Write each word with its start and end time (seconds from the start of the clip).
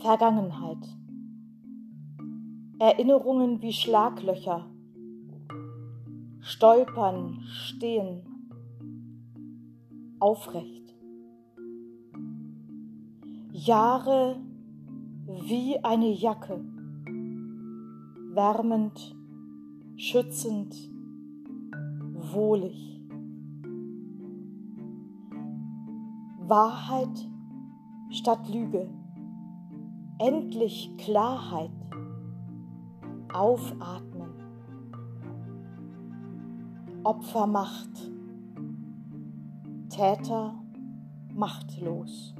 Vergangenheit. 0.00 0.78
Erinnerungen 2.78 3.60
wie 3.60 3.74
Schlaglöcher, 3.74 4.64
stolpern, 6.40 7.40
stehen, 7.42 8.22
aufrecht. 10.18 10.94
Jahre 13.52 14.40
wie 15.26 15.78
eine 15.84 16.10
Jacke, 16.10 16.64
wärmend, 18.32 19.14
schützend, 19.96 20.74
wohlig. 22.32 23.02
Wahrheit 26.38 27.28
statt 28.08 28.48
Lüge, 28.48 28.88
endlich 30.20 30.90
Klarheit, 30.98 31.70
aufatmen, 33.32 34.34
Opfermacht, 37.02 38.10
Täter 39.88 40.62
machtlos. 41.32 42.34